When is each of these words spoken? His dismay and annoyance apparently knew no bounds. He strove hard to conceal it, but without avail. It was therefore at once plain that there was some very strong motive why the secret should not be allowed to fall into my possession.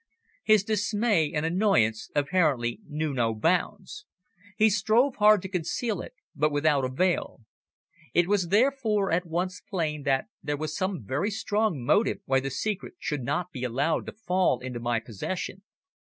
His 0.43 0.63
dismay 0.63 1.31
and 1.31 1.45
annoyance 1.45 2.09
apparently 2.15 2.79
knew 2.89 3.13
no 3.13 3.35
bounds. 3.35 4.07
He 4.57 4.67
strove 4.71 5.17
hard 5.17 5.43
to 5.43 5.47
conceal 5.47 6.01
it, 6.01 6.15
but 6.35 6.51
without 6.51 6.83
avail. 6.83 7.41
It 8.11 8.27
was 8.27 8.47
therefore 8.47 9.11
at 9.11 9.27
once 9.27 9.61
plain 9.61 10.01
that 10.01 10.25
there 10.41 10.57
was 10.57 10.75
some 10.75 11.05
very 11.05 11.29
strong 11.29 11.85
motive 11.85 12.17
why 12.25 12.39
the 12.39 12.49
secret 12.49 12.95
should 12.97 13.21
not 13.21 13.51
be 13.51 13.63
allowed 13.63 14.07
to 14.07 14.13
fall 14.13 14.57
into 14.59 14.79
my 14.79 14.99
possession. 14.99 15.61